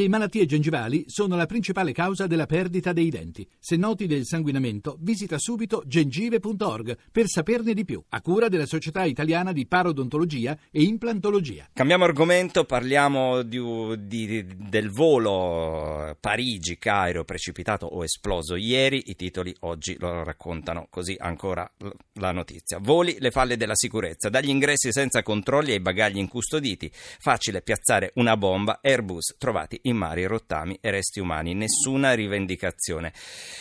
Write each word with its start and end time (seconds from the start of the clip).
Le 0.00 0.08
malattie 0.08 0.46
gengivali 0.46 1.04
sono 1.08 1.36
la 1.36 1.44
principale 1.44 1.92
causa 1.92 2.26
della 2.26 2.46
perdita 2.46 2.94
dei 2.94 3.10
denti. 3.10 3.46
Se 3.58 3.76
noti 3.76 4.06
del 4.06 4.24
sanguinamento, 4.24 4.96
visita 4.98 5.36
subito 5.38 5.82
gengive.org 5.84 6.96
per 7.12 7.26
saperne 7.26 7.74
di 7.74 7.84
più, 7.84 8.02
a 8.08 8.22
cura 8.22 8.48
della 8.48 8.64
Società 8.64 9.04
Italiana 9.04 9.52
di 9.52 9.66
Parodontologia 9.66 10.56
e 10.70 10.84
Implantologia. 10.84 11.68
Cambiamo 11.74 12.04
argomento, 12.04 12.64
parliamo 12.64 13.42
di, 13.42 13.60
di, 14.06 14.46
del 14.56 14.88
volo 14.88 16.16
Parigi-Cairo 16.18 17.24
precipitato 17.24 17.84
o 17.84 18.02
esploso 18.02 18.56
ieri. 18.56 19.10
I 19.10 19.16
titoli 19.16 19.54
oggi 19.60 19.98
lo 19.98 20.22
raccontano 20.24 20.86
così 20.88 21.14
ancora 21.18 21.70
la 22.14 22.32
notizia. 22.32 22.78
Voli, 22.78 23.16
le 23.18 23.30
falle 23.30 23.58
della 23.58 23.76
sicurezza, 23.76 24.30
dagli 24.30 24.48
ingressi 24.48 24.92
senza 24.92 25.22
controlli 25.22 25.72
ai 25.72 25.80
bagagli 25.80 26.16
incustoditi. 26.16 26.90
Facile 26.90 27.60
piazzare 27.60 28.12
una 28.14 28.38
bomba, 28.38 28.78
Airbus 28.80 29.34
trovati 29.36 29.78
in 29.89 29.89
in 29.90 29.96
mari, 29.96 30.24
rottami 30.24 30.78
e 30.80 30.90
resti 30.90 31.20
umani. 31.20 31.54
Nessuna 31.54 32.14
rivendicazione. 32.14 33.12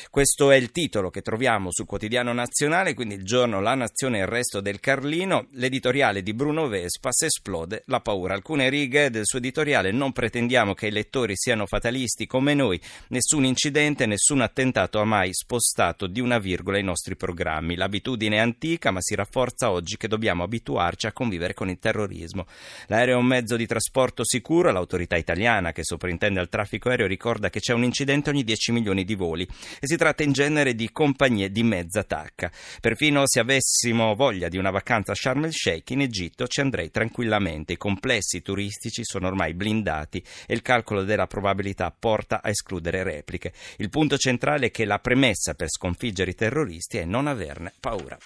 Questo 0.09 0.51
è 0.51 0.55
il 0.55 0.71
titolo 0.71 1.09
che 1.09 1.21
troviamo 1.21 1.71
sul 1.71 1.85
quotidiano 1.85 2.31
nazionale, 2.33 2.93
quindi 2.93 3.15
il 3.15 3.23
giorno 3.23 3.59
La 3.59 3.75
Nazione 3.75 4.19
e 4.19 4.21
il 4.21 4.27
resto 4.27 4.61
del 4.61 4.79
Carlino. 4.79 5.47
L'editoriale 5.53 6.21
di 6.21 6.33
Bruno 6.33 6.67
Vespas 6.67 7.23
esplode 7.23 7.83
la 7.87 7.99
paura. 7.99 8.33
Alcune 8.33 8.69
righe 8.69 9.09
del 9.09 9.25
suo 9.25 9.39
editoriale 9.39 9.91
non 9.91 10.11
pretendiamo 10.11 10.73
che 10.73 10.87
i 10.87 10.91
lettori 10.91 11.33
siano 11.35 11.65
fatalisti 11.65 12.27
come 12.27 12.53
noi. 12.53 12.79
Nessun 13.09 13.45
incidente, 13.45 14.05
nessun 14.05 14.41
attentato 14.41 14.99
ha 14.99 15.05
mai 15.05 15.33
spostato 15.33 16.07
di 16.07 16.21
una 16.21 16.37
virgola 16.39 16.77
i 16.77 16.83
nostri 16.83 17.15
programmi. 17.15 17.75
L'abitudine 17.75 18.37
è 18.37 18.39
antica, 18.39 18.91
ma 18.91 19.01
si 19.01 19.15
rafforza 19.15 19.71
oggi 19.71 19.97
che 19.97 20.07
dobbiamo 20.07 20.43
abituarci 20.43 21.07
a 21.07 21.11
convivere 21.11 21.53
con 21.53 21.69
il 21.69 21.79
terrorismo. 21.79 22.45
L'aereo 22.87 23.15
è 23.15 23.19
un 23.19 23.25
mezzo 23.25 23.55
di 23.55 23.65
trasporto 23.65 24.23
sicuro, 24.23 24.71
l'autorità 24.71 25.15
italiana 25.15 25.71
che 25.71 25.83
soprintende 25.83 26.17
sovrintende 26.19 26.39
al 26.41 26.49
traffico 26.49 26.89
aereo 26.89 27.07
ricorda 27.07 27.49
che 27.49 27.61
c'è 27.61 27.73
un 27.73 27.83
incidente 27.83 28.29
ogni 28.29 28.43
10 28.43 28.73
milioni 28.73 29.05
di 29.05 29.15
voli 29.15 29.43
e 29.43 29.87
si 29.87 29.95
tratta 29.95 30.23
in 30.23 30.33
genere 30.33 30.75
di 30.75 30.91
compagnie 30.91 31.49
di 31.49 31.63
mezza 31.63 32.03
tacca. 32.03 32.51
Perfino 32.81 33.23
se 33.25 33.39
avessimo 33.39 34.13
voglia 34.15 34.49
di 34.49 34.57
una 34.57 34.69
vacanza 34.69 35.13
a 35.13 35.15
Sharm 35.15 35.45
el 35.45 35.53
Sheikh 35.53 35.91
in 35.91 36.01
Egitto 36.01 36.47
ci 36.47 36.59
andrei 36.59 36.91
tranquillamente. 36.91 37.73
I 37.73 37.77
complessi 37.77 38.41
turistici 38.41 39.03
sono 39.03 39.27
ormai 39.27 39.53
blindati 39.53 40.21
e 40.45 40.53
il 40.53 40.61
calcolo 40.61 41.03
della 41.03 41.27
probabilità 41.27 41.93
porta 41.97 42.41
a 42.43 42.49
escludere 42.49 43.03
repliche. 43.03 43.53
Il 43.77 43.89
punto 43.89 44.17
centrale 44.17 44.67
è 44.67 44.71
che 44.71 44.85
la 44.85 44.99
premessa 44.99 45.53
per 45.53 45.69
sconfiggere 45.69 46.31
i 46.31 46.35
terroristi 46.35 46.97
è 46.97 47.05
non 47.05 47.27
averne 47.27 47.73
paura. 47.79 48.17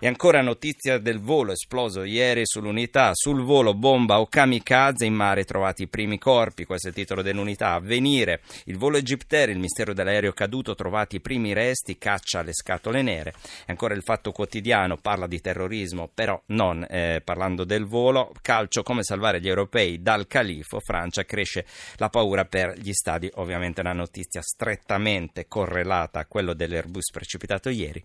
E 0.00 0.06
ancora 0.06 0.42
notizia 0.42 0.98
del 0.98 1.20
volo 1.20 1.52
esploso 1.52 2.02
ieri 2.02 2.42
sull'unità, 2.44 3.12
sul 3.14 3.42
volo 3.42 3.74
bomba 3.74 4.20
o 4.20 4.26
kamikaze 4.26 5.06
in 5.06 5.14
mare 5.14 5.44
trovati 5.44 5.84
i 5.84 5.88
primi 5.88 6.18
corpi, 6.18 6.64
questo 6.64 6.88
è 6.88 6.90
il 6.90 6.96
titolo 6.96 7.22
dell'unità, 7.24 7.72
avvenire, 7.72 8.42
il 8.66 8.78
volo 8.78 8.96
Egyptair, 8.96 9.48
il 9.48 9.58
mistero 9.58 9.92
dell'aereo 9.92 10.32
caduto, 10.32 10.76
trovati 10.76 11.16
i 11.16 11.20
primi 11.20 11.52
resti, 11.52 11.98
caccia 11.98 12.38
alle 12.38 12.52
scatole 12.52 13.02
nere. 13.02 13.34
E 13.60 13.66
ancora 13.66 13.94
il 13.94 14.02
fatto 14.02 14.30
quotidiano 14.30 14.96
parla 14.96 15.26
di 15.26 15.40
terrorismo, 15.40 16.08
però 16.14 16.40
non 16.46 16.86
eh, 16.88 17.20
parlando 17.24 17.64
del 17.64 17.84
volo, 17.86 18.32
calcio 18.40 18.84
come 18.84 19.02
salvare 19.02 19.40
gli 19.40 19.48
europei 19.48 20.00
dal 20.00 20.28
califo, 20.28 20.78
Francia 20.78 21.24
cresce 21.24 21.66
la 21.96 22.08
paura 22.08 22.44
per 22.44 22.78
gli 22.78 22.92
stadi, 22.92 23.28
ovviamente 23.34 23.80
una 23.80 23.92
notizia 23.92 24.42
strettamente 24.42 25.46
correlata 25.48 26.20
a 26.20 26.26
quello 26.26 26.54
dell'Airbus 26.54 27.10
precipitato 27.10 27.70
ieri. 27.70 28.02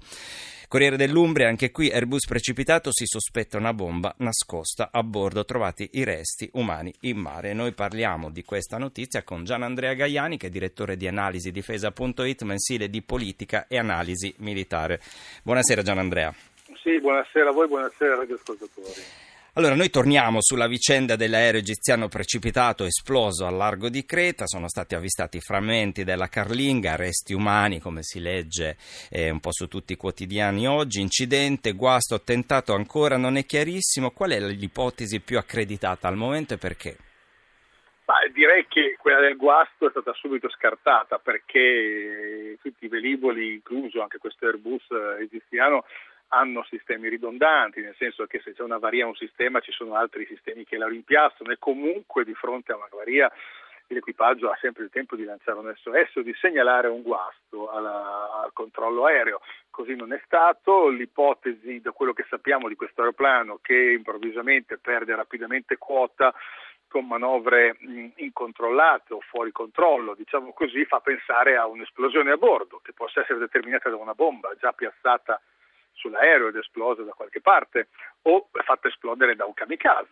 Corriere 0.69 0.97
dell'Umbria, 0.97 1.47
anche 1.47 1.71
qui 1.71 1.89
Airbus 1.89 2.27
precipitato, 2.27 2.91
si 2.93 3.05
sospetta 3.07 3.57
una 3.57 3.73
bomba 3.73 4.13
nascosta 4.19 4.89
a 4.91 5.01
bordo, 5.01 5.43
trovati 5.43 5.89
i 5.93 6.03
resti 6.03 6.47
umani 6.53 6.93
in 6.99 7.17
mare. 7.17 7.53
Noi 7.53 7.73
parliamo 7.73 8.29
di 8.29 8.43
questa 8.43 8.77
notizia 8.77 9.23
con 9.23 9.43
Gian 9.45 9.63
Andrea 9.63 9.95
Gaiani, 9.95 10.37
che 10.37 10.45
è 10.45 10.49
direttore 10.51 10.95
di 10.95 11.07
analisi 11.07 11.49
difesa.it, 11.49 12.43
mensile 12.43 12.87
di 12.87 13.01
politica 13.01 13.65
e 13.67 13.79
analisi 13.79 14.31
militare. 14.37 15.01
Buonasera 15.41 15.81
Gian 15.81 15.97
Andrea. 15.97 16.31
Sì, 16.83 16.99
buonasera 16.99 17.49
a 17.49 17.51
voi, 17.51 17.67
buonasera 17.67 18.11
ai 18.13 18.19
radioascoltatori. 18.19 19.01
Allora, 19.59 19.75
noi 19.75 19.89
torniamo 19.89 20.37
sulla 20.39 20.69
vicenda 20.69 21.17
dell'aereo 21.17 21.59
egiziano 21.59 22.07
precipitato 22.07 22.85
esploso 22.85 23.45
al 23.45 23.57
largo 23.57 23.89
di 23.89 24.05
Creta. 24.05 24.47
Sono 24.47 24.69
stati 24.69 24.95
avvistati 24.95 25.41
frammenti 25.41 26.05
della 26.05 26.29
carlinga, 26.29 26.95
resti 26.95 27.33
umani, 27.33 27.81
come 27.81 28.01
si 28.01 28.21
legge 28.21 28.77
eh, 29.11 29.29
un 29.29 29.41
po' 29.41 29.51
su 29.51 29.67
tutti 29.67 29.91
i 29.91 29.97
quotidiani 29.97 30.65
oggi. 30.65 31.01
Incidente, 31.01 31.73
guasto, 31.73 32.15
attentato 32.15 32.73
ancora 32.73 33.17
non 33.17 33.35
è 33.35 33.43
chiarissimo. 33.43 34.11
Qual 34.11 34.31
è 34.31 34.39
l'ipotesi 34.39 35.19
più 35.19 35.37
accreditata 35.37 36.07
al 36.07 36.15
momento 36.15 36.53
e 36.53 36.57
perché? 36.57 36.95
Ma 38.05 38.15
direi 38.33 38.65
che 38.69 38.95
quella 38.97 39.19
del 39.19 39.35
guasto 39.35 39.87
è 39.87 39.89
stata 39.91 40.13
subito 40.13 40.49
scartata 40.49 41.19
perché 41.19 42.57
tutti 42.61 42.85
i 42.85 42.87
velivoli, 42.87 43.55
incluso 43.55 44.01
anche 44.01 44.19
questo 44.19 44.45
Airbus 44.45 44.85
egiziano, 45.19 45.83
hanno 46.29 46.63
sistemi 46.63 47.09
ridondanti, 47.09 47.81
nel 47.81 47.95
senso 47.97 48.25
che 48.25 48.39
se 48.43 48.53
c'è 48.53 48.63
una 48.63 48.77
varia 48.77 49.07
un 49.07 49.15
sistema 49.15 49.59
ci 49.59 49.71
sono 49.71 49.95
altri 49.95 50.25
sistemi 50.25 50.63
che 50.63 50.77
la 50.77 50.87
rimpiazzano 50.87 51.51
e 51.51 51.57
comunque 51.57 52.23
di 52.23 52.33
fronte 52.33 52.71
a 52.71 52.75
una 52.75 52.89
varia 52.91 53.31
l'equipaggio 53.93 54.49
ha 54.49 54.57
sempre 54.61 54.83
il 54.83 54.89
tempo 54.91 55.15
di 55.15 55.23
lanciare 55.23 55.57
un 55.57 55.73
SOS 55.75 56.17
o 56.17 56.21
di 56.21 56.33
segnalare 56.39 56.87
un 56.87 57.01
guasto 57.01 57.69
alla, 57.71 58.43
al 58.43 58.53
controllo 58.53 59.05
aereo. 59.05 59.41
Così 59.69 59.95
non 59.95 60.13
è 60.13 60.21
stato. 60.25 60.89
L'ipotesi, 60.89 61.81
da 61.81 61.91
quello 61.91 62.13
che 62.13 62.25
sappiamo 62.29 62.67
di 62.67 62.75
questo 62.75 63.01
aeroplano, 63.01 63.59
che 63.61 63.91
improvvisamente 63.91 64.77
perde 64.77 65.15
rapidamente 65.15 65.77
quota 65.77 66.33
con 66.87 67.05
manovre 67.05 67.77
incontrollate 68.15 69.13
o 69.13 69.19
fuori 69.21 69.51
controllo, 69.51 70.15
diciamo 70.15 70.53
così, 70.53 70.85
fa 70.85 70.99
pensare 70.99 71.55
a 71.55 71.67
un'esplosione 71.67 72.31
a 72.31 72.37
bordo 72.37 72.79
che 72.83 72.93
possa 72.93 73.21
essere 73.21 73.37
determinata 73.37 73.89
da 73.89 73.95
una 73.95 74.15
bomba 74.15 74.53
già 74.59 74.71
piazzata 74.71 75.39
sull'aereo 75.99 76.47
ed 76.47 76.55
esplosa 76.55 77.03
da 77.03 77.11
qualche 77.11 77.41
parte 77.41 77.89
o 78.23 78.49
fatta 78.63 78.87
esplodere 78.87 79.35
da 79.35 79.45
un 79.45 79.53
kamikaze. 79.53 80.09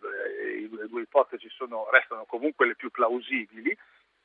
Le 0.69 0.87
due 0.87 1.01
ipotesi 1.01 1.49
sono, 1.49 1.87
restano 1.91 2.25
comunque 2.25 2.67
le 2.67 2.75
più 2.75 2.91
plausibili 2.91 3.75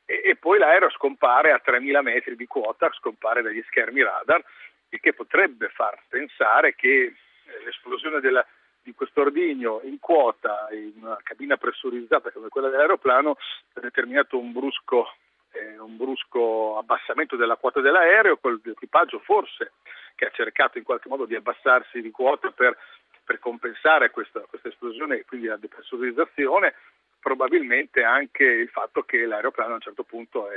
e, 0.04 0.22
e, 0.24 0.36
poi 0.36 0.58
l'aereo 0.58 0.90
scompare 0.90 1.52
a 1.52 1.62
3.000 1.64 2.02
metri 2.02 2.36
di 2.36 2.46
quota, 2.46 2.90
scompare 2.92 3.42
dagli 3.42 3.62
schermi 3.68 4.02
radar, 4.02 4.44
il 4.88 5.00
che 5.00 5.14
potrebbe 5.14 5.68
far 5.68 6.02
pensare 6.08 6.74
che 6.74 7.04
eh, 7.04 7.64
l'esplosione 7.64 8.20
della, 8.20 8.44
di 8.82 8.92
questo 8.92 9.22
ordigno 9.22 9.80
in 9.84 9.98
quota 10.00 10.68
in 10.72 10.92
una 11.00 11.18
cabina 11.22 11.56
pressurizzata 11.56 12.30
come 12.30 12.48
quella 12.48 12.68
dell'aeroplano 12.68 13.36
ha 13.74 13.80
determinato 13.80 14.38
un 14.38 14.52
brusco 14.52 15.14
eh, 15.52 15.78
un 15.78 15.96
brusco 15.96 16.78
abbassamento 16.78 17.36
della 17.36 17.56
quota 17.56 17.80
dell'aereo, 17.80 18.38
con 18.38 18.58
l'equipaggio 18.62 19.18
forse 19.20 19.72
che 20.14 20.26
ha 20.26 20.30
cercato 20.30 20.78
in 20.78 20.84
qualche 20.84 21.08
modo 21.08 21.24
di 21.24 21.34
abbassarsi 21.34 22.00
di 22.00 22.10
quota 22.10 22.50
per, 22.50 22.76
per 23.24 23.38
compensare 23.38 24.10
questa, 24.10 24.40
questa, 24.40 24.68
esplosione 24.68 25.18
e 25.18 25.24
quindi 25.24 25.46
la 25.46 25.56
depressurizzazione, 25.56 26.74
probabilmente 27.18 28.02
anche 28.02 28.44
il 28.44 28.68
fatto 28.68 29.02
che 29.02 29.24
l'aeroplano 29.24 29.72
a 29.72 29.74
un 29.74 29.80
certo 29.80 30.04
punto, 30.04 30.50
è, 30.50 30.56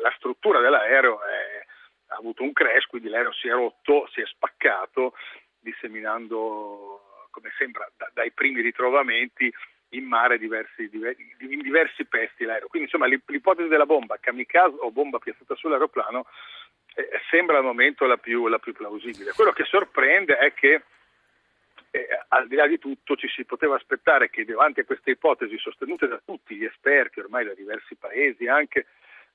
la 0.00 0.12
struttura 0.16 0.60
dell'aereo 0.60 1.20
è, 1.22 1.64
ha 2.08 2.16
avuto 2.16 2.42
un 2.42 2.52
crash, 2.52 2.86
quindi 2.86 3.08
l'aereo 3.08 3.32
si 3.32 3.48
è 3.48 3.52
rotto, 3.52 4.08
si 4.12 4.20
è 4.20 4.26
spaccato, 4.26 5.14
disseminando, 5.58 7.26
come 7.30 7.52
sembra, 7.58 7.90
da, 7.96 8.10
dai 8.12 8.30
primi 8.32 8.60
ritrovamenti 8.60 9.52
in 9.92 10.04
mare 10.04 10.38
diversi, 10.38 10.88
diversi, 10.88 11.34
in 11.38 11.60
diversi 11.60 12.04
pezzi 12.04 12.44
l'aereo. 12.44 12.68
Quindi 12.68 12.88
insomma 12.90 13.06
l'ipotesi 13.06 13.68
della 13.68 13.86
bomba, 13.86 14.18
kamikaze 14.20 14.76
o 14.80 14.90
bomba 14.90 15.18
piazzata 15.18 15.54
sull'aeroplano, 15.54 16.26
eh, 16.94 17.08
sembra 17.30 17.58
al 17.58 17.64
momento 17.64 18.06
la 18.06 18.16
più, 18.16 18.46
la 18.48 18.58
più, 18.58 18.72
plausibile. 18.72 19.32
Quello 19.32 19.52
che 19.52 19.64
sorprende 19.64 20.38
è 20.38 20.52
che 20.52 20.82
eh, 21.90 22.08
al 22.28 22.46
di 22.46 22.56
là 22.56 22.66
di 22.66 22.78
tutto 22.78 23.16
ci 23.16 23.28
si 23.28 23.44
poteva 23.44 23.76
aspettare 23.76 24.30
che 24.30 24.44
davanti 24.44 24.80
a 24.80 24.84
queste 24.84 25.12
ipotesi 25.12 25.56
sostenute 25.58 26.06
da 26.06 26.20
tutti 26.24 26.56
gli 26.56 26.64
esperti, 26.64 27.20
ormai 27.20 27.44
da 27.44 27.54
diversi 27.54 27.94
paesi 27.94 28.46
anche, 28.46 28.86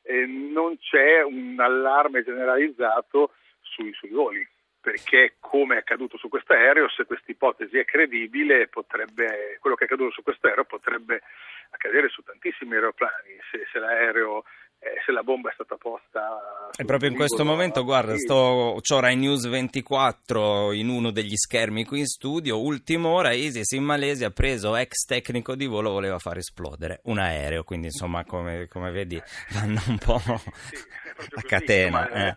eh, 0.03 0.25
non 0.25 0.78
c'è 0.78 1.23
un 1.23 1.55
allarme 1.59 2.23
generalizzato 2.23 3.34
sui, 3.61 3.94
sui 3.94 4.09
voli 4.09 4.47
perché 4.84 5.35
come 5.40 5.76
è 5.76 5.78
accaduto 5.78 6.17
su 6.17 6.28
questo 6.28 6.52
aereo, 6.52 6.90
se 6.90 7.05
questa 7.05 7.32
ipotesi 7.32 7.78
è 7.78 7.85
credibile, 7.85 8.67
potrebbe, 8.67 9.58
quello 9.61 9.78
che 9.78 9.84
è 9.84 9.88
accaduto 9.88 10.11
su 10.11 10.23
questo 10.23 10.47
aereo 10.47 10.66
potrebbe 10.66 11.22
accadere 11.70 12.09
su 12.09 12.22
tantissimi 12.22 12.73
aeroplani, 12.73 13.40
se, 13.50 13.66
se 13.72 13.79
l'aereo 13.79 14.44
eh, 14.84 15.02
se 15.06 15.12
la 15.12 15.24
bomba 15.24 15.50
è 15.50 15.53
stata 15.53 15.78
posta. 15.78 16.70
E 16.76 16.84
proprio 16.84 17.09
in 17.09 17.16
questo 17.16 17.46
momento, 17.46 17.84
guarda, 17.84 18.18
sto, 18.18 18.78
c'ho 18.82 19.00
Rai 19.00 19.16
News 19.16 19.47
24 19.47 20.74
in 20.74 20.90
uno 20.90 21.12
degli 21.12 21.35
schermi 21.35 21.85
qui 21.85 22.00
in 22.00 22.06
studio. 22.06 22.59
Ultima 22.59 23.08
ora, 23.08 23.32
ISIS 23.32 23.72
in 23.72 23.84
Malesia 23.84 24.28
ha 24.28 24.32
preso 24.32 24.76
ex 24.76 25.06
tecnico 25.06 25.56
di 25.56 25.66
volo, 25.66 25.91
voleva 25.91 26.20
far 26.20 26.38
esplodere 26.38 27.00
un 27.03 27.20
aereo. 27.20 27.64
Quindi, 27.64 27.88
insomma, 27.88 28.26
come, 28.26 28.68
come 28.68 28.91
vedi, 28.91 29.22
vanno 29.53 29.82
un 29.88 29.97
po' 29.97 30.20
sì, 30.20 30.76
a 31.36 31.41
catena. 31.44 32.08
Così, 32.08 32.20
eh. 32.20 32.36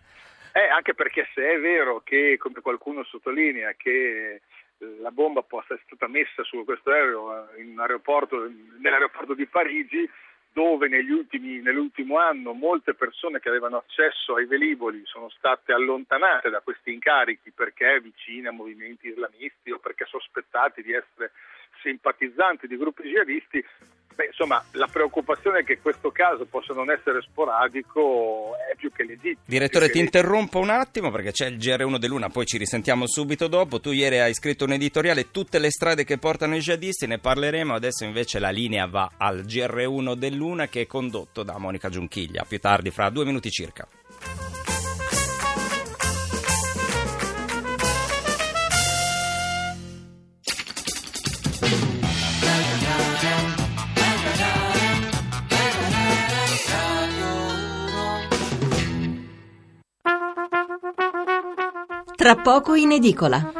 Eh, 0.53 0.69
anche 0.69 0.93
perché 0.93 1.27
se 1.35 1.53
è 1.53 1.59
vero 1.59 2.01
che, 2.03 2.37
come 2.39 2.61
qualcuno 2.61 3.03
sottolinea, 3.03 3.73
che 3.77 4.41
la 5.01 5.11
bomba 5.11 5.41
possa 5.41 5.73
essere 5.73 5.83
stata 5.85 6.07
messa 6.07 6.43
su 6.43 6.63
questo 6.63 6.91
aereo 6.91 7.49
in 7.57 7.73
nell'aeroporto 7.73 9.33
di 9.33 9.45
Parigi, 9.47 10.09
dove 10.57 10.87
ultimi, 11.11 11.61
nell'ultimo 11.61 12.17
anno 12.17 12.51
molte 12.53 12.95
persone 12.95 13.39
che 13.39 13.47
avevano 13.47 13.77
accesso 13.77 14.37
ai 14.37 14.47
velivoli 14.47 15.03
sono 15.05 15.29
state 15.29 15.71
allontanate 15.71 16.49
da 16.49 16.61
questi 16.61 16.91
incarichi 16.91 17.51
perché 17.51 17.99
vicine 18.01 18.47
a 18.47 18.51
movimenti 18.51 19.07
islamisti 19.07 19.69
o 19.69 19.77
perché 19.77 20.05
sospettati 20.05 20.81
di 20.81 20.93
essere 20.93 21.33
simpatizzanti 21.83 22.65
di 22.65 22.75
gruppi 22.75 23.03
jihadisti, 23.03 23.63
Beh, 24.17 24.25
insomma, 24.25 24.63
la 24.71 24.87
preoccupazione 24.87 25.63
che 25.63 25.77
questo 25.79 26.09
caso 26.09 26.45
possa 26.45 26.73
non 26.73 26.89
essere 26.89 27.21
sporadico 27.21 28.55
è 28.67 28.75
più 28.75 28.91
che 28.91 29.03
legittima. 29.03 29.43
Direttore, 29.45 29.91
ti 29.91 29.99
interrompo 29.99 30.57
un 30.57 30.71
attimo 30.71 31.11
perché 31.11 31.31
c'è 31.31 31.45
il 31.45 31.57
GR1 31.57 31.97
dell'Una, 31.97 32.29
poi 32.29 32.47
ci 32.47 32.57
risentiamo 32.57 33.05
subito 33.05 33.47
dopo. 33.47 33.79
Tu 33.79 33.91
ieri 33.91 34.17
hai 34.17 34.33
scritto 34.33 34.65
un 34.65 34.71
editoriale, 34.71 35.29
tutte 35.29 35.59
le 35.59 35.69
strade 35.69 36.03
che 36.03 36.17
portano 36.17 36.55
i 36.55 36.61
jihadisti, 36.61 37.05
ne 37.05 37.19
parleremo. 37.19 37.75
Adesso 37.75 38.05
invece 38.05 38.39
la 38.39 38.49
linea 38.49 38.87
va 38.87 39.11
al 39.17 39.41
GR1 39.41 40.15
dell'Una 40.15 40.67
che 40.67 40.81
è 40.81 40.87
condotto 40.87 41.43
da 41.43 41.59
Monica 41.59 41.89
Giunchiglia. 41.89 42.43
Più 42.43 42.59
tardi, 42.59 42.89
fra 42.89 43.11
due 43.11 43.23
minuti 43.23 43.51
circa. 43.51 43.87
Tra 62.27 62.35
poco 62.35 62.75
in 62.75 62.91
edicola. 62.91 63.53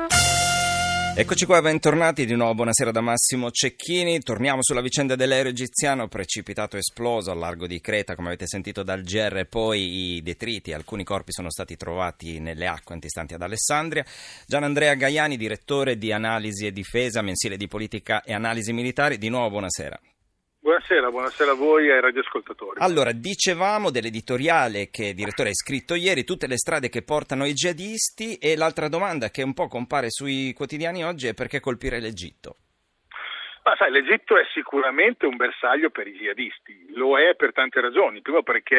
Eccoci 1.15 1.45
qua, 1.45 1.61
bentornati 1.61 2.25
di 2.25 2.35
nuovo. 2.35 2.53
Buonasera 2.55 2.91
da 2.91 2.99
Massimo 2.99 3.49
Cecchini. 3.49 4.19
Torniamo 4.19 4.61
sulla 4.61 4.81
vicenda 4.81 5.15
dell'aereo 5.15 5.51
egiziano 5.51 6.09
precipitato 6.09 6.75
e 6.75 6.79
esploso 6.79 7.31
al 7.31 7.37
largo 7.37 7.65
di 7.65 7.79
Creta, 7.79 8.13
come 8.13 8.27
avete 8.27 8.45
sentito 8.45 8.83
dal 8.83 9.03
GR. 9.03 9.45
Poi 9.47 10.15
i 10.15 10.21
detriti, 10.21 10.73
alcuni 10.73 11.05
corpi 11.05 11.31
sono 11.31 11.49
stati 11.49 11.77
trovati 11.77 12.41
nelle 12.41 12.67
acque 12.67 12.93
antistanti 12.93 13.33
ad 13.33 13.41
Alessandria. 13.41 14.03
Gian 14.45 14.63
Andrea 14.63 14.95
Gaiani, 14.95 15.37
direttore 15.37 15.97
di 15.97 16.11
analisi 16.11 16.65
e 16.65 16.73
difesa, 16.73 17.21
mensile 17.21 17.55
di 17.55 17.69
politica 17.69 18.21
e 18.21 18.33
analisi 18.33 18.73
militari. 18.73 19.17
Di 19.17 19.29
nuovo, 19.29 19.51
buonasera. 19.51 19.97
Buonasera, 20.67 21.09
buonasera 21.09 21.51
a 21.51 21.55
voi 21.55 21.87
e 21.87 21.93
ai 21.93 22.01
radioascoltatori. 22.01 22.81
Allora, 22.81 23.13
dicevamo 23.13 23.89
dell'editoriale 23.89 24.89
che 24.91 25.05
il 25.05 25.15
direttore 25.15 25.51
ha 25.51 25.53
scritto 25.53 25.95
ieri, 25.95 26.25
tutte 26.25 26.45
le 26.45 26.57
strade 26.57 26.89
che 26.89 27.03
portano 27.03 27.45
i 27.45 27.53
jihadisti 27.53 28.35
e 28.35 28.57
l'altra 28.57 28.89
domanda 28.89 29.29
che 29.29 29.43
un 29.43 29.53
po' 29.53 29.69
compare 29.69 30.09
sui 30.09 30.51
quotidiani 30.51 31.05
oggi 31.05 31.27
è 31.27 31.33
perché 31.33 31.61
colpire 31.61 32.01
l'Egitto? 32.01 32.57
Ma 33.63 33.77
sai, 33.77 33.91
l'Egitto 33.91 34.37
è 34.37 34.43
sicuramente 34.51 35.25
un 35.25 35.37
bersaglio 35.37 35.89
per 35.89 36.05
i 36.05 36.17
jihadisti, 36.17 36.87
lo 36.95 37.17
è 37.17 37.33
per 37.35 37.53
tante 37.53 37.79
ragioni. 37.79 38.19
Primo 38.19 38.43
perché 38.43 38.75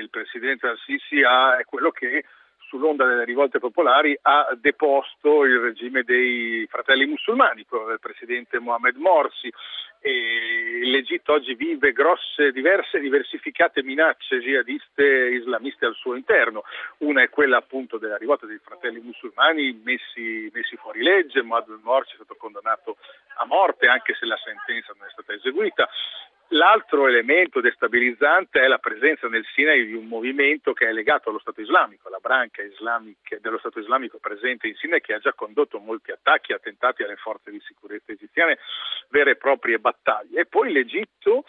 il 0.00 0.10
presidente 0.10 0.68
al-Sisi 0.68 1.22
è 1.22 1.64
quello 1.64 1.90
che 1.90 2.24
sull'onda 2.68 3.04
delle 3.04 3.24
rivolte 3.24 3.58
popolari 3.58 4.16
ha 4.22 4.46
deposto 4.54 5.44
il 5.44 5.58
regime 5.58 6.04
dei 6.04 6.68
fratelli 6.70 7.04
musulmani, 7.04 7.64
quello 7.64 7.86
del 7.86 7.98
presidente 7.98 8.60
Mohamed 8.60 8.94
Morsi 8.94 9.52
e 10.02 10.80
l'Egitto 10.82 11.32
oggi 11.32 11.54
vive 11.54 11.92
grosse, 11.92 12.50
diverse, 12.50 12.98
diversificate 12.98 13.84
minacce 13.84 14.40
jihadiste 14.40 15.04
islamiste 15.04 15.86
al 15.86 15.94
suo 15.94 16.16
interno. 16.16 16.64
Una 16.98 17.22
è 17.22 17.28
quella 17.30 17.58
appunto 17.58 17.98
della 17.98 18.16
rivolta 18.16 18.44
dei 18.46 18.58
fratelli 18.62 19.00
musulmani 19.00 19.80
messi, 19.84 20.50
messi 20.52 20.76
fuori 20.76 21.02
legge, 21.02 21.42
Mohamed 21.42 21.80
Morsi 21.82 22.12
è 22.12 22.16
stato 22.16 22.34
condannato 22.34 22.96
a 23.36 23.46
morte 23.46 23.86
anche 23.86 24.14
se 24.18 24.26
la 24.26 24.38
sentenza 24.44 24.92
non 24.98 25.06
è 25.06 25.10
stata 25.12 25.32
eseguita. 25.32 25.88
L'altro 26.54 27.06
elemento 27.06 27.62
destabilizzante 27.62 28.60
è 28.60 28.66
la 28.66 28.76
presenza 28.76 29.26
nel 29.26 29.46
Sinai 29.54 29.86
di 29.86 29.94
un 29.94 30.06
movimento 30.06 30.74
che 30.74 30.86
è 30.86 30.92
legato 30.92 31.30
allo 31.30 31.38
Stato 31.38 31.62
islamico, 31.62 32.10
la 32.10 32.18
branca 32.20 32.62
dello 33.40 33.58
Stato 33.58 33.78
islamico 33.78 34.18
presente 34.18 34.66
in 34.66 34.74
Sinai 34.74 35.00
che 35.00 35.14
ha 35.14 35.18
già 35.18 35.32
condotto 35.32 35.78
molti 35.78 36.10
attacchi 36.10 36.52
attentati 36.52 37.02
alle 37.02 37.16
forze 37.16 37.50
di 37.50 37.58
sicurezza 37.64 38.12
egiziane, 38.12 38.58
vere 39.12 39.32
e 39.32 39.36
proprie 39.36 39.78
battaglie. 39.78 40.40
E 40.40 40.46
poi 40.46 40.72
l'Egitto 40.72 41.44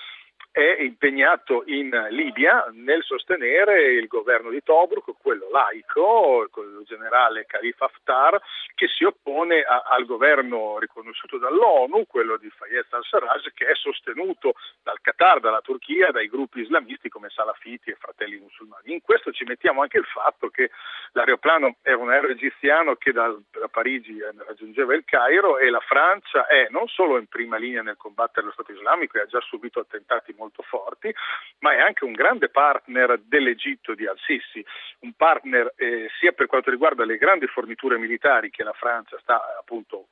è 0.54 0.82
impegnato 0.82 1.64
in 1.66 1.90
Libia 2.12 2.70
nel 2.74 3.02
sostenere 3.02 3.94
il 3.94 4.06
governo 4.06 4.52
di 4.52 4.62
Tobruk, 4.62 5.16
quello 5.20 5.50
laico, 5.50 6.44
il 6.44 6.84
generale 6.86 7.48
Khalifa 7.48 7.86
Haftar, 7.86 8.40
che 8.76 8.88
si 8.88 9.04
oppone 9.04 9.64
a, 9.64 9.82
al 9.90 10.06
governo 10.06 10.78
riconosciuto 10.78 11.40
dall'ONU, 11.40 12.06
quello 12.06 12.38
di 12.38 12.52
Fayez 12.52 12.86
al-Sarraj, 12.92 13.48
che 13.56 13.66
è 13.66 13.74
sostenuto 13.74 14.54
dal 14.84 15.02
Qatar, 15.02 15.40
dalla 15.40 15.62
Turchia, 15.62 16.12
dai 16.12 16.30
gruppi 16.30 16.62
islamisti 16.62 17.10
come 17.10 17.30
Salafiti 17.30 17.90
e 17.90 17.98
Fratelli 18.00 18.38
Musulmani. 18.38 18.94
In 18.94 19.02
questo 19.02 19.32
ci 19.32 19.46
mettiamo 19.46 19.82
anche 19.82 19.98
il 19.98 20.06
fatto 20.06 20.50
che 20.50 20.70
l'aeroplano 21.14 21.78
era 21.82 21.98
un 21.98 22.12
aereo 22.12 22.30
egiziano 22.30 22.94
che 22.94 23.12
da, 23.12 23.36
da 23.50 23.68
Parigi 23.70 24.20
raggiungeva 24.46 24.94
il 24.94 25.04
Cairo 25.04 25.58
e 25.58 25.72
la 25.72 25.80
Francia 25.80 26.46
è 26.46 26.68
non 26.70 26.88
solo 26.90 27.18
in 27.18 27.26
prima 27.26 27.58
linea 27.58 27.82
nel 27.82 27.98
combattere 27.98 28.46
lo 28.46 28.52
Stato 28.52 28.72
islamico 28.72 29.18
e 29.18 29.22
ha 29.22 29.26
già 29.26 29.42
subito 29.42 29.80
attentati 29.80 30.32
molto 30.38 30.42
molto 30.44 30.62
forti, 30.64 31.14
ma 31.60 31.74
è 31.74 31.80
anche 31.80 32.04
un 32.04 32.12
grande 32.12 32.50
partner 32.50 33.20
dell'Egitto 33.24 33.96
di 33.96 34.06
Al-Sisi, 34.06 34.64
un 35.00 35.14
partner 35.14 35.74
eh, 35.78 36.10
sia 36.20 36.34
per 36.34 36.48
quanto 36.48 36.70
riguarda 36.70 37.06
le 37.06 37.18
grandi 37.18 37.48
forniture 37.48 37.98
militari 37.98 38.50
che 38.50 38.64
la 38.64 38.74
Francia 38.74 39.18
sta 39.22 39.42
appunto 39.58 40.08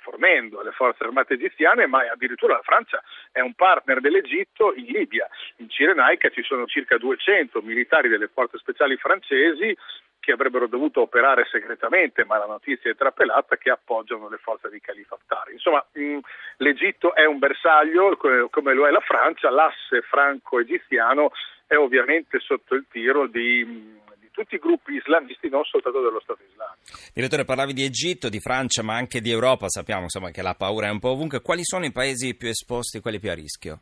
fornendo 0.00 0.60
alle 0.60 0.72
forze 0.72 1.04
armate 1.04 1.34
egiziane, 1.34 1.86
ma 1.86 2.00
addirittura 2.10 2.54
la 2.54 2.62
Francia 2.62 3.02
è 3.30 3.40
un 3.40 3.54
partner 3.54 4.00
dell'Egitto 4.00 4.74
in 4.74 4.86
Libia. 4.86 5.28
In 5.56 5.68
Cirenaica 5.68 6.30
ci 6.30 6.42
sono 6.42 6.66
circa 6.66 6.96
200 6.96 7.60
militari 7.62 8.08
delle 8.08 8.28
forze 8.28 8.58
speciali 8.58 8.96
francesi 8.96 9.76
che 10.20 10.32
avrebbero 10.32 10.68
dovuto 10.68 11.00
operare 11.00 11.46
segretamente, 11.50 12.24
ma 12.24 12.38
la 12.38 12.46
notizia 12.46 12.90
è 12.90 12.94
trapelata, 12.94 13.56
che 13.56 13.70
appoggiano 13.70 14.28
le 14.28 14.36
forze 14.36 14.68
di 14.68 14.80
Khalifa 14.80 15.16
Haftar. 15.16 15.50
Insomma, 15.50 15.84
mh, 15.90 16.18
l'Egitto 16.58 17.14
è 17.14 17.24
un 17.24 17.38
bersaglio, 17.38 18.16
come 18.16 18.74
lo 18.74 18.86
è 18.86 18.90
la 18.90 19.00
Francia, 19.00 19.50
l'asse 19.50 20.02
franco-egiziano 20.02 21.32
è 21.66 21.76
ovviamente 21.76 22.38
sotto 22.40 22.74
il 22.74 22.84
tiro 22.90 23.26
di, 23.26 23.64
di 23.64 24.28
tutti 24.32 24.56
i 24.56 24.58
gruppi 24.58 24.94
islamisti, 24.94 25.48
non 25.48 25.64
soltanto 25.64 26.00
dello 26.00 26.20
Stato 26.20 26.42
islamico. 26.42 26.78
Direttore, 27.14 27.44
parlavi 27.44 27.72
di 27.72 27.84
Egitto, 27.84 28.28
di 28.28 28.40
Francia, 28.40 28.82
ma 28.82 28.94
anche 28.94 29.20
di 29.20 29.30
Europa, 29.30 29.68
sappiamo 29.68 30.02
insomma, 30.02 30.30
che 30.30 30.42
la 30.42 30.54
paura 30.54 30.88
è 30.88 30.90
un 30.90 30.98
po' 30.98 31.10
ovunque. 31.10 31.40
Quali 31.40 31.64
sono 31.64 31.84
i 31.84 31.92
paesi 31.92 32.36
più 32.36 32.48
esposti, 32.48 33.00
quelli 33.00 33.18
più 33.18 33.30
a 33.30 33.34
rischio? 33.34 33.80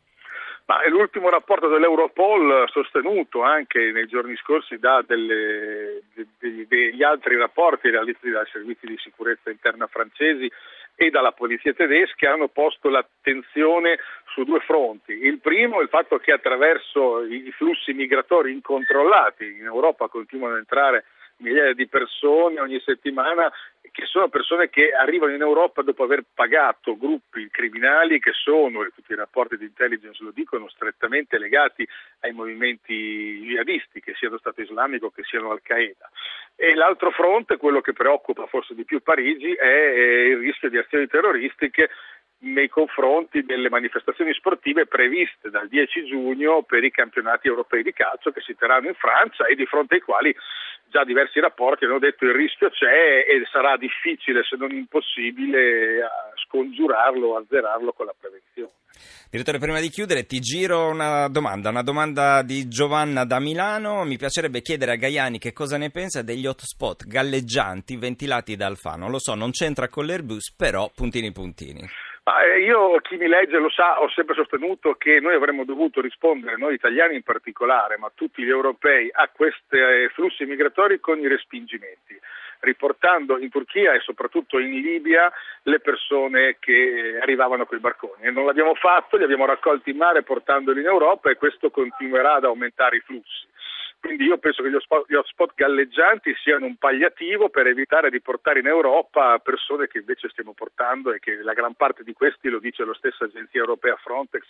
Ma 0.69 0.87
l'ultimo 0.87 1.29
rapporto 1.29 1.67
dell'Europol, 1.67 2.69
sostenuto 2.69 3.41
anche 3.41 3.91
nei 3.91 4.05
giorni 4.05 4.35
scorsi 4.35 4.77
da 4.77 5.03
delle, 5.03 6.03
de, 6.13 6.27
de, 6.37 6.67
degli 6.67 7.01
altri 7.01 7.37
rapporti 7.37 7.89
realizzati 7.89 8.29
dai 8.29 8.45
servizi 8.51 8.85
di 8.85 8.95
sicurezza 8.99 9.49
interna 9.49 9.87
francesi 9.87 10.47
e 10.93 11.09
dalla 11.09 11.31
polizia 11.31 11.73
tedesca, 11.73 12.31
hanno 12.31 12.49
posto 12.49 12.89
l'attenzione 12.89 13.97
su 14.27 14.43
due 14.43 14.59
fronti. 14.59 15.13
Il 15.13 15.39
primo 15.39 15.79
è 15.79 15.81
il 15.81 15.89
fatto 15.89 16.19
che 16.19 16.33
attraverso 16.33 17.23
i 17.23 17.51
flussi 17.57 17.91
migratori 17.93 18.51
incontrollati 18.51 19.45
in 19.45 19.65
Europa 19.65 20.07
continuano 20.07 20.53
ad 20.53 20.59
entrare 20.59 21.05
migliaia 21.39 21.73
di 21.73 21.87
persone 21.87 22.59
ogni 22.59 22.79
settimana 22.79 23.51
che 23.91 24.05
sono 24.05 24.29
persone 24.29 24.69
che 24.69 24.91
arrivano 24.91 25.33
in 25.33 25.41
Europa 25.41 25.81
dopo 25.81 26.03
aver 26.03 26.23
pagato 26.33 26.97
gruppi 26.97 27.49
criminali 27.49 28.19
che 28.19 28.31
sono, 28.33 28.83
e 28.83 28.91
tutti 28.93 29.11
i 29.11 29.15
rapporti 29.15 29.57
di 29.57 29.65
intelligence 29.65 30.23
lo 30.23 30.31
dicono, 30.31 30.69
strettamente 30.69 31.37
legati 31.37 31.87
ai 32.21 32.31
movimenti 32.31 33.41
jihadisti, 33.41 33.99
che 33.99 34.13
siano 34.15 34.37
Stato 34.37 34.61
islamico, 34.61 35.09
che 35.09 35.23
siano 35.23 35.51
Al-Qaeda. 35.51 36.09
E 36.55 36.75
l'altro 36.75 37.11
fronte, 37.11 37.57
quello 37.57 37.81
che 37.81 37.93
preoccupa 37.93 38.45
forse 38.47 38.75
di 38.75 38.85
più 38.85 39.01
Parigi, 39.01 39.53
è 39.53 39.65
il 39.65 40.37
rischio 40.37 40.69
di 40.69 40.77
azioni 40.77 41.07
terroristiche 41.07 41.89
nei 42.41 42.69
confronti 42.69 43.43
delle 43.43 43.69
manifestazioni 43.69 44.33
sportive 44.33 44.85
previste 44.85 45.49
dal 45.49 45.67
10 45.67 46.05
giugno 46.05 46.63
per 46.63 46.83
i 46.83 46.91
campionati 46.91 47.47
europei 47.47 47.83
di 47.83 47.91
calcio 47.91 48.31
che 48.31 48.41
si 48.41 48.55
terranno 48.55 48.87
in 48.87 48.93
Francia 48.93 49.45
e 49.45 49.55
di 49.55 49.65
fronte 49.65 49.95
ai 49.95 50.01
quali 50.01 50.33
già 50.89 51.03
diversi 51.03 51.39
rapporti 51.39 51.85
hanno 51.85 51.99
detto 51.99 52.25
il 52.25 52.33
rischio 52.33 52.69
c'è 52.69 53.25
e 53.27 53.45
sarà 53.51 53.77
difficile 53.77 54.43
se 54.43 54.55
non 54.57 54.71
impossibile 54.71 55.99
scongiurarlo, 56.45 57.37
azzerarlo 57.37 57.93
con 57.93 58.05
la 58.05 58.15
prevenzione. 58.19 58.71
Direttore, 59.29 59.59
prima 59.59 59.79
di 59.79 59.89
chiudere 59.89 60.25
ti 60.25 60.39
giro 60.39 60.89
una 60.89 61.27
domanda, 61.27 61.69
una 61.69 61.83
domanda 61.83 62.41
di 62.41 62.67
Giovanna 62.67 63.23
da 63.25 63.39
Milano. 63.39 64.03
Mi 64.03 64.17
piacerebbe 64.17 64.61
chiedere 64.61 64.93
a 64.93 64.95
Gaiani 64.95 65.37
che 65.37 65.53
cosa 65.53 65.77
ne 65.77 65.91
pensa 65.91 66.23
degli 66.23 66.47
hotspot 66.47 67.05
galleggianti 67.05 67.95
ventilati 67.95 68.55
da 68.55 68.65
Alfano. 68.65 69.07
Lo 69.09 69.19
so, 69.19 69.35
non 69.35 69.51
c'entra 69.51 69.87
con 69.87 70.05
l'Airbus, 70.05 70.55
però 70.55 70.89
puntini 70.93 71.31
puntini. 71.31 71.87
Eh, 72.37 72.59
io, 72.61 72.99
chi 73.01 73.17
mi 73.17 73.27
legge 73.27 73.57
lo 73.57 73.69
sa, 73.69 74.01
ho 74.01 74.09
sempre 74.09 74.35
sostenuto 74.35 74.93
che 74.93 75.19
noi 75.19 75.33
avremmo 75.33 75.63
dovuto 75.63 76.01
rispondere, 76.01 76.57
noi 76.57 76.75
italiani 76.75 77.15
in 77.15 77.23
particolare, 77.23 77.97
ma 77.97 78.11
tutti 78.13 78.43
gli 78.43 78.49
europei, 78.49 79.09
a 79.11 79.29
questi 79.29 79.77
eh, 79.77 80.09
flussi 80.13 80.45
migratori 80.45 80.99
con 80.99 81.19
i 81.19 81.27
respingimenti. 81.27 82.19
riportando 82.61 83.37
in 83.37 83.49
Turchia 83.49 83.93
e 83.93 83.99
soprattutto 83.99 84.59
in 84.59 84.71
Libia 84.81 85.31
le 85.63 85.79
persone 85.79 86.57
che 86.59 87.17
arrivavano 87.21 87.65
con 87.65 87.77
i 87.77 87.81
barconi. 87.81 88.23
E 88.23 88.31
non 88.31 88.45
l'abbiamo 88.45 88.75
fatto, 88.75 89.17
li 89.17 89.23
abbiamo 89.23 89.45
raccolti 89.45 89.91
in 89.91 89.97
mare 89.97 90.23
portandoli 90.23 90.81
in 90.81 90.87
Europa 90.87 91.29
e 91.29 91.35
questo 91.35 91.69
continuerà 91.69 92.35
ad 92.35 92.45
aumentare 92.45 92.97
i 92.97 93.01
flussi. 93.01 93.47
Quindi 93.99 94.25
io 94.25 94.37
penso 94.37 94.63
che 94.63 94.69
gli 94.69 94.75
hotspot, 95.15 95.53
galleggianti 95.55 96.33
siano 96.41 96.65
un 96.65 96.77
palliativo 96.77 97.49
per 97.49 97.67
evitare 97.67 98.09
di 98.09 98.21
portare 98.21 98.59
in 98.59 98.67
Europa 98.67 99.37
persone 99.39 99.87
che 99.87 99.99
invece 99.99 100.29
stiamo 100.29 100.53
portando 100.53 101.11
e 101.11 101.19
che 101.19 101.41
la 101.43 101.53
gran 101.53 101.73
parte 101.73 102.03
di 102.03 102.13
questi, 102.13 102.49
lo 102.49 102.59
dice 102.59 102.85
la 102.85 102.93
stessa 102.93 103.25
agenzia 103.25 103.59
europea 103.59 103.97
Frontex, 103.97 104.43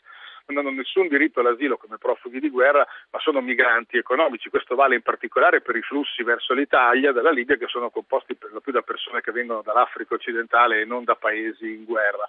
non 0.46 0.60
hanno 0.60 0.76
nessun 0.76 1.08
diritto 1.08 1.40
all'asilo 1.40 1.78
come 1.78 1.98
profughi 1.98 2.40
di 2.40 2.50
guerra, 2.50 2.86
ma 3.12 3.20
sono 3.20 3.42
migranti 3.42 3.98
economici. 3.98 4.50
Questo 4.50 4.76
vale 4.76 4.96
in 4.96 5.02
particolare 5.02 5.62
per 5.62 5.76
i 5.76 5.82
flussi 5.82 6.24
verso 6.24 6.54
l'Italia 6.54 7.12
dalla 7.12 7.32
Libia 7.32 7.58
che 7.58 7.68
sono 7.68 7.90
composti 7.90 8.36
per 8.36 8.52
lo 8.52 8.62
più 8.62 8.72
da 8.72 8.82
persone 8.82 9.22
che 9.22 9.32
vengono 9.32 9.62
dall'Africa 9.64 10.14
occidentale 10.14 10.82
e 10.82 10.86
non 10.86 11.04
da 11.04 11.16
paesi 11.16 11.66
in 11.74 11.86
guerra. 11.86 12.28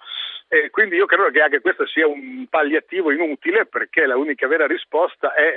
E 0.53 0.69
quindi 0.69 0.97
io 0.97 1.05
credo 1.05 1.29
che 1.29 1.39
anche 1.39 1.61
questo 1.61 1.87
sia 1.87 2.05
un 2.05 2.45
palliativo 2.49 3.09
inutile 3.09 3.67
perché 3.67 4.05
l'unica 4.05 4.49
vera 4.49 4.67
risposta 4.67 5.33
è, 5.33 5.55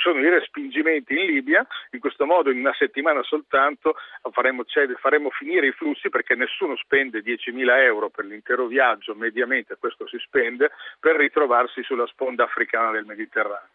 sono 0.00 0.20
i 0.20 0.28
respingimenti 0.28 1.18
in 1.18 1.26
Libia, 1.26 1.66
in 1.90 1.98
questo 1.98 2.24
modo 2.24 2.52
in 2.52 2.60
una 2.60 2.72
settimana 2.78 3.24
soltanto 3.24 3.96
faremo, 4.30 4.64
cioè, 4.64 4.86
faremo 5.00 5.30
finire 5.30 5.66
i 5.66 5.72
flussi 5.72 6.08
perché 6.08 6.36
nessuno 6.36 6.76
spende 6.76 7.20
10.000 7.20 7.80
euro 7.80 8.08
per 8.08 8.26
l'intero 8.26 8.66
viaggio, 8.66 9.16
mediamente 9.16 9.74
questo 9.76 10.06
si 10.06 10.18
spende, 10.18 10.70
per 11.00 11.16
ritrovarsi 11.16 11.82
sulla 11.82 12.06
sponda 12.06 12.44
africana 12.44 12.92
del 12.92 13.06
Mediterraneo 13.06 13.74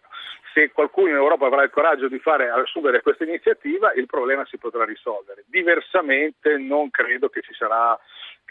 se 0.54 0.72
qualcuno 0.72 1.10
in 1.10 1.16
Europa 1.16 1.46
avrà 1.46 1.64
il 1.64 1.70
coraggio 1.70 2.08
di 2.08 2.20
fare, 2.20 2.50
assumere 2.50 3.02
questa 3.02 3.24
iniziativa, 3.24 3.94
il 3.94 4.06
problema 4.06 4.46
si 4.46 4.58
potrà 4.58 4.84
risolvere. 4.84 5.44
Diversamente 5.48 6.58
non 6.58 6.90
credo 6.90 7.30
che, 7.30 7.42
sarà, 7.58 7.98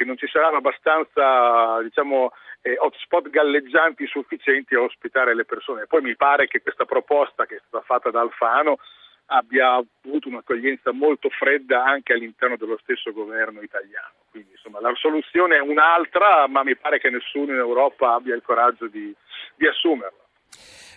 che 0.01 0.07
non 0.07 0.17
ci 0.17 0.29
saranno 0.29 0.57
abbastanza 0.57 1.83
diciamo, 1.83 2.33
eh, 2.63 2.75
hotspot 2.79 3.29
galleggianti 3.29 4.07
sufficienti 4.07 4.75
a 4.75 4.81
ospitare 4.81 5.35
le 5.35 5.45
persone. 5.45 5.85
Poi 5.87 6.01
mi 6.01 6.17
pare 6.17 6.47
che 6.47 6.63
questa 6.63 6.87
proposta 6.87 7.45
che 7.45 7.57
è 7.57 7.61
stata 7.67 7.85
fatta 7.85 8.11
da 8.11 8.21
Alfano 8.21 8.79
abbia 9.27 9.75
avuto 9.75 10.29
un'accoglienza 10.29 10.93
molto 10.93 11.29
fredda 11.29 11.85
anche 11.85 12.15
all'interno 12.15 12.57
dello 12.57 12.79
stesso 12.81 13.13
governo 13.13 13.61
italiano. 13.61 14.15
Quindi 14.31 14.53
insomma 14.53 14.81
la 14.81 14.95
soluzione 14.95 15.57
è 15.57 15.61
un'altra, 15.61 16.49
ma 16.49 16.65
mi 16.65 16.75
pare 16.77 16.99
che 16.99 17.11
nessuno 17.11 17.53
in 17.53 17.59
Europa 17.59 18.15
abbia 18.15 18.35
il 18.35 18.43
coraggio 18.43 18.87
di, 18.87 19.15
di 19.55 19.67
assumerla. 19.67 20.25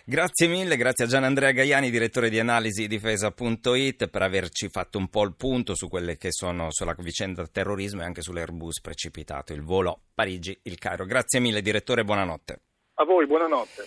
Grazie 0.06 0.48
mille, 0.48 0.76
grazie 0.76 1.06
a 1.06 1.08
Gian 1.08 1.24
Andrea 1.24 1.50
Gaiani, 1.52 1.88
direttore 1.88 2.28
di 2.28 2.38
analisi 2.38 2.86
difesa.it, 2.86 4.08
per 4.08 4.20
averci 4.20 4.68
fatto 4.68 4.98
un 4.98 5.08
po' 5.08 5.22
il 5.22 5.34
punto 5.34 5.74
su 5.74 5.88
quelle 5.88 6.18
che 6.18 6.30
sono 6.30 6.66
sulla 6.68 6.94
vicenda 6.98 7.46
terrorismo 7.46 8.02
e 8.02 8.04
anche 8.04 8.20
sull'Airbus 8.20 8.82
precipitato, 8.82 9.54
il 9.54 9.62
volo 9.62 10.02
Parigi-Il 10.12 10.76
Cairo. 10.76 11.06
Grazie 11.06 11.40
mille, 11.40 11.62
direttore, 11.62 12.04
buonanotte. 12.04 12.60
A 12.96 13.04
voi, 13.04 13.26
buonanotte. 13.26 13.86